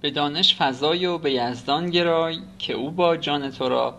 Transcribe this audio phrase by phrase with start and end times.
[0.00, 3.96] به دانش فضای و به یزدان گرای که او با جان تو را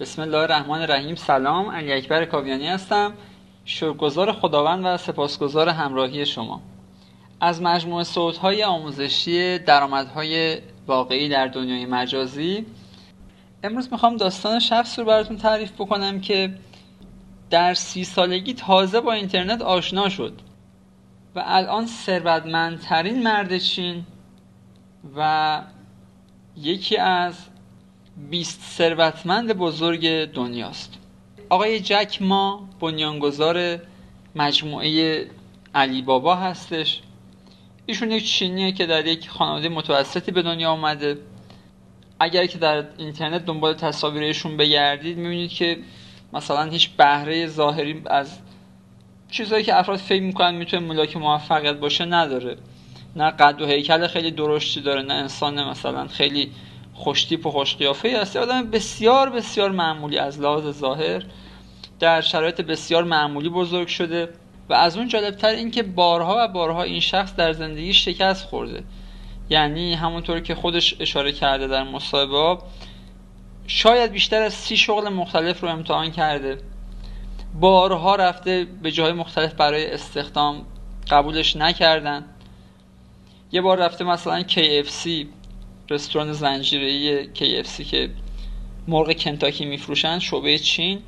[0.00, 1.14] بسم الله الرحمن الرحیم.
[1.14, 3.12] سلام علی اکبر کاویانی هستم.
[3.64, 6.62] شکرگزار خداوند و سپاسگزار همراهی شما.
[7.40, 12.66] از مجموعه صوت‌های آموزشی درآمدهای واقعی در دنیای مجازی
[13.62, 16.54] امروز می‌خوام داستان شخص رو براتون تعریف بکنم که
[17.50, 20.40] در سی سالگی تازه با اینترنت آشنا شد
[21.34, 24.04] و الان ثروتمندترین مرد چین
[25.16, 25.62] و
[26.56, 27.34] یکی از
[28.30, 30.94] 20 ثروتمند بزرگ دنیاست.
[31.48, 33.78] آقای جک ما بنیانگذار
[34.34, 35.26] مجموعه
[35.74, 37.00] علی بابا هستش.
[37.86, 41.18] ایشون یک چینیه که در یک خانواده متوسطی به دنیا آمده
[42.20, 45.78] اگر که در اینترنت دنبال تصاویرشون بگردید می‌بینید که
[46.32, 48.38] مثلا هیچ بهره ظاهری از
[49.30, 52.56] چیزهایی که افراد فکر می‌کنن می‌تونه ملاک موفقیت باشه نداره.
[53.16, 56.52] نه قد و هیکل خیلی درشتی داره نه انسان مثلا خیلی
[56.94, 58.36] خوشتیپ و خوشقیافه هست.
[58.36, 61.24] آدم بسیار بسیار معمولی از لحاظ ظاهر
[62.00, 64.28] در شرایط بسیار معمولی بزرگ شده
[64.68, 68.84] و از اون جالبتر این که بارها و بارها این شخص در زندگی شکست خورده.
[69.50, 72.62] یعنی همونطور که خودش اشاره کرده در مصاحبه
[73.66, 76.58] شاید بیشتر از سی شغل مختلف رو امتحان کرده.
[77.60, 80.66] بارها رفته به جاهای مختلف برای استخدام
[81.10, 82.24] قبولش نکردن.
[83.52, 85.08] یه بار رفته مثلا KFC
[85.90, 88.10] رستوران زنجیره‌ای KFC که
[88.88, 90.98] مرغ کنتاکی میفروشن شعبه چین.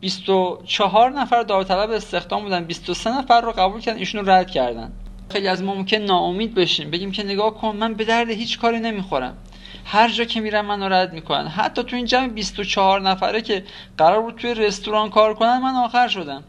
[0.00, 2.64] 24 نفر داوطلب استخدام بودن.
[2.64, 4.92] 23 نفر رو قبول کردن ایشونو رد کردن.
[5.30, 6.90] خیلی از ما ممکن ناامید بشیم.
[6.90, 9.36] بگیم که نگاه کن من به درد هیچ کاری نمی‌خورم.
[9.84, 11.46] هر جا که میرم منو رد می‌کنن.
[11.46, 13.64] حتی تو این جمع 24 نفره که
[13.98, 16.44] قرار بود توی رستوران کار کنن من آخر شدم.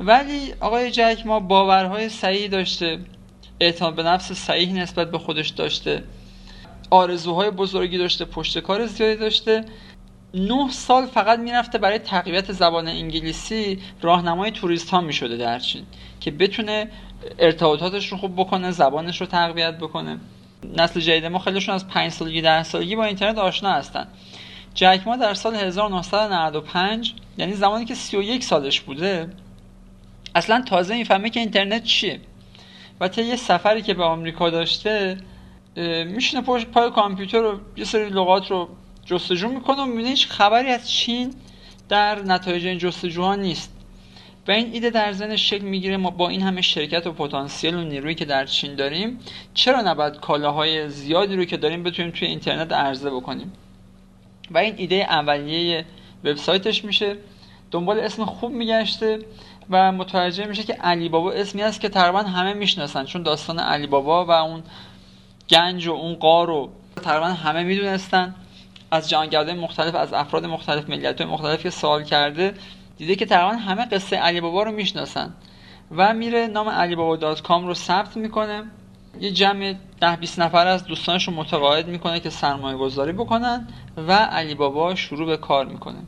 [0.00, 2.98] ولی آقای جک ما باورهای صحیح داشته.
[3.60, 6.04] اعتماد به نفس صحیح نسبت به خودش داشته.
[6.90, 9.64] آرزوهای بزرگی داشته پشت کار زیادی داشته.
[10.34, 15.86] نه سال فقط می‌رفته برای تقویت زبان انگلیسی راهنمای توریست ها می‌شده در چین
[16.20, 16.90] که بتونه
[17.38, 20.18] ارتباطاتش رو خوب بکنه زبانش رو تقویت بکنه.
[20.76, 24.06] نسل جدید ما خیلیشون از 5 سالگی ده سالگی با اینترنت آشنا هستن.
[24.74, 29.32] جک ما در سال 1995 یعنی زمانی که 31 سالش بوده
[30.34, 32.20] اصلا تازه می‌فهمه که اینترنت چیه.
[33.00, 35.16] و تا یه سفری که به آمریکا داشته
[36.06, 38.68] میشینه پشت پای کامپیوتر رو یه سری لغات رو
[39.04, 41.34] جستجو می‌کنه و می‌بینه هیچ خبری از چین
[41.88, 43.70] در نتایج این جستجوها نیست.
[44.48, 47.82] و این ایده در ذهنش شکل می‌گیره ما با این همه شرکت و پتانسیل و
[47.82, 49.18] نیرویی که در چین داریم
[49.54, 53.52] چرا نباید کالاهای زیادی رو که داریم بتونیم توی اینترنت عرضه بکنیم؟
[54.50, 55.84] و این ایده اولیه
[56.24, 57.16] وبسایتش میشه.
[57.70, 59.18] دنبال اسم خوب میگشته.
[59.70, 63.86] و متوجه میشه که علی بابا اسمی است که تقریبا همه می‌شناسن چون داستان علی
[63.86, 64.62] بابا و اون
[65.48, 66.70] گنج و اون قار رو
[67.02, 68.34] تقریبا همه می‌دونستن.
[68.90, 72.54] از جهانگردان مختلف از افراد مختلف ملیت مختلف که سوال کرده
[72.96, 75.34] دیده که تقریبا همه قصه علی بابا رو می‌شناسن
[75.90, 78.64] و میره نام علی بابا دات کام رو ثبت می‌کنه.
[79.20, 84.12] یه جمع ده 20 نفر از دوستانش رو متقاعد می‌کنه که سرمایه گذاری بکنن و
[84.12, 85.98] علی بابا شروع به کار می‌کنه.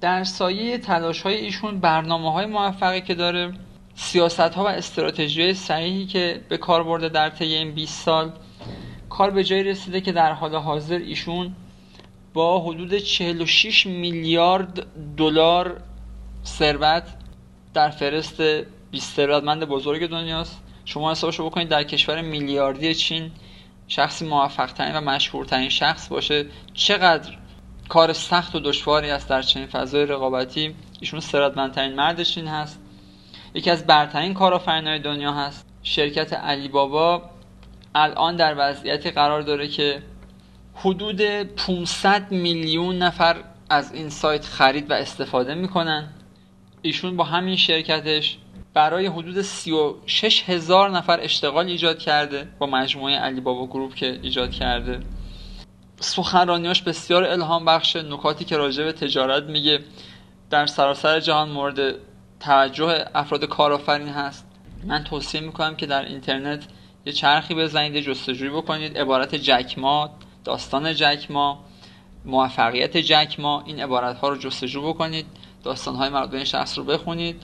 [0.00, 3.52] در سایه تلاش های ایشون برنامه های موفقی که داره
[3.94, 8.32] سیاست ها و استراتژی صحیحی که به کار برده در طی این 20 سال
[9.08, 11.54] کار به جایی رسیده که در حال حاضر ایشون
[12.34, 15.80] با حدود 46 میلیارد دلار
[16.44, 17.02] ثروت
[17.74, 18.42] در فرست
[18.90, 20.62] 20 ثروتمند بزرگ دنیاست.
[20.84, 23.30] شما حسابشو بکنید در کشور میلیاردی چین
[23.88, 26.46] شخصی موفق ترین و مشهورترین شخص باشه.
[26.74, 27.32] چقدر
[27.88, 30.74] کار سخت و دشواری است در چنین فضای رقابتی.
[31.00, 32.80] ایشون ثروتمندترین مرد چین هست.
[33.54, 35.66] یکی از برترین کارآفرینای دنیا هست.
[35.82, 37.22] شرکت علی بابا
[37.94, 40.02] الان در وضعیتی قرار داره که
[40.74, 43.36] حدود 500 میلیون نفر
[43.70, 46.08] از این سایت خرید و استفاده می‌کنن.
[46.82, 48.38] ایشون با همین شرکتش
[48.74, 54.50] برای حدود 36 هزار نفر اشتغال ایجاد کرده با مجموعه علی بابا گروپ که ایجاد
[54.50, 55.00] کرده.
[56.00, 59.80] سخنرانیاش بسیار الهام بخشه نکاتی که راجع به تجارت میگه
[60.50, 61.94] در سراسر جهان مورد
[62.40, 64.46] توجه افراد کارآفرین هست.
[64.84, 66.66] من توصیه می‌کنم که در اینترنت
[67.06, 68.98] یه چرخی بزنید جستجوی بکنید.
[68.98, 70.10] عبارت جکما
[70.44, 71.64] داستان جکما
[72.24, 75.26] موفقیت جکما این عبارت ها رو جستجو بکنید.
[75.64, 77.42] داستان های مربوط به این شخص رو بخونید.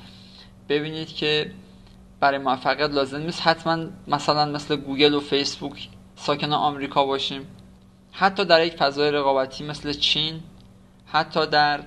[0.69, 1.53] ببینید که
[2.21, 3.43] برای موفقیت لازم نیست.
[3.43, 7.47] حتما مثلا مثل گوگل و فیسبوک ساکن آمریکا باشیم.
[8.17, 10.41] حتی در یک فضای رقابتی مثل چین
[11.07, 11.81] حتی در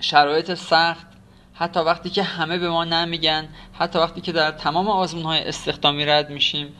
[0.00, 1.06] شرایط سخت
[1.54, 6.04] حتی وقتی که همه به ما نمیگن حتی وقتی که در تمام آزمون های استخدامی
[6.04, 6.74] رد میشیم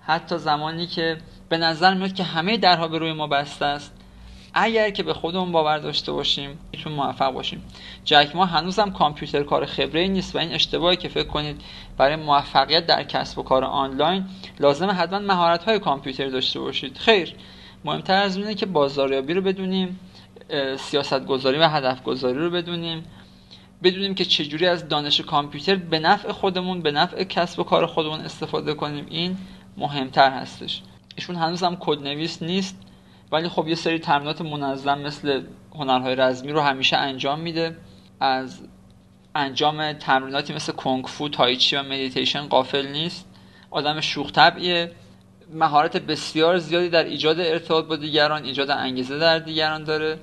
[0.00, 1.16] حتی زمانی که
[1.48, 3.92] به نظر میاد که همه درها به روی ما بسته است
[4.54, 7.62] اگر که به خودمون باور داشته باشیم می‌تونیم موفق باشیم.
[8.04, 11.60] جک ما هنوزم کامپیوتر کار خبره نیست و این اشتباهی که فکر کنید
[11.96, 14.24] برای موفقیت در کسب و کار آنلاین
[14.60, 16.98] لازم حتما مهارت های کامپیوتر داشته باشید.
[16.98, 17.34] خیر.
[17.84, 20.00] مهمتر از اینه که بازاریابی رو بدونیم
[20.78, 23.04] سیاست گذاری و هدف گذاری رو بدونیم.
[23.82, 28.20] بدونیم که چجوری از دانش کامپیوتر به نفع خودمون به نفع کسب و کار خودمون
[28.20, 29.06] استفاده کنیم.
[29.10, 29.36] این
[29.76, 30.82] مهمتر هستش.
[31.16, 32.82] ایشون هنوز هم کدنویس نیست
[33.32, 35.42] ولی خب یه سری تمرینات منظم مثل
[35.74, 37.76] هنرهای رزمی رو همیشه انجام میده.
[38.20, 38.60] از
[39.34, 43.28] انجام تمریناتی مثل کنگ فو تایچی و مدیتیشن غافل نیست.
[43.70, 44.92] آدم شوخ طبعیه
[45.54, 50.20] مهارت بسیار زیادی در ایجاد ارتباط با دیگران ایجاد انگیزه در دیگران داره.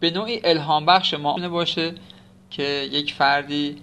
[0.00, 1.94] به نوعی الهام بخش ما باشه
[2.50, 3.76] که یک فردی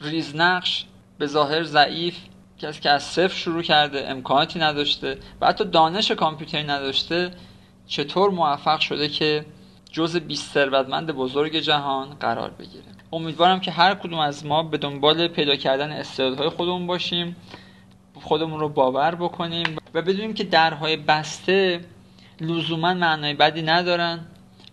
[0.00, 0.84] ریزنقش
[1.18, 2.16] به ظاهر ضعیف
[2.58, 7.30] کسی که از صفر شروع کرده امکاناتی نداشته و حتی دانش کامپیوتری نداشته
[7.86, 9.46] چطور موفق شده که
[9.92, 12.84] جز 20 ثروتمند بزرگ جهان قرار بگیره.
[13.12, 17.36] امیدوارم که هر کدوم از ما به دنبال پیدا کردن استعدادهای خودمون باشیم
[18.14, 19.76] خودمون رو باور بکنیم.
[19.94, 21.80] و بدونیم که درهای بسته
[22.40, 24.26] لزوما معنای بدی ندارن.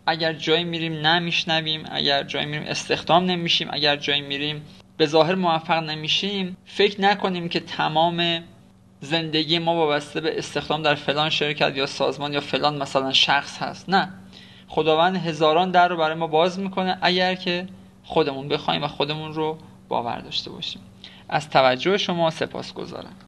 [0.05, 4.65] اگر جایی میریم نمیشنویم اگر جایی میریم استخدام نمیشیم اگر جایی میریم
[4.97, 8.43] به ظاهر موفق نمیشیم فکر نکنیم که تمام
[8.99, 13.89] زندگی ما وابسته به استخدام در فلان شرکت یا سازمان یا فلان مثلا شخص هست.
[13.89, 14.09] نه.
[14.67, 17.67] خداوند هزاران در رو برای ما باز می‌کنه اگر که
[18.03, 19.57] خودمون بخوایم و خودمون رو
[19.87, 20.81] باور داشته باشیم.
[21.29, 23.15] از توجه شما سپاس گذارم